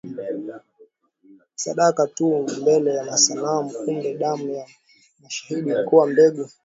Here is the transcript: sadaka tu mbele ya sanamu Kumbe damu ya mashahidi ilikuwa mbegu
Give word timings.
sadaka 1.55 2.03
tu 2.15 2.29
mbele 2.61 2.91
ya 2.99 3.17
sanamu 3.17 3.69
Kumbe 3.69 4.13
damu 4.13 4.49
ya 4.51 4.65
mashahidi 5.23 5.69
ilikuwa 5.69 6.07
mbegu 6.07 6.45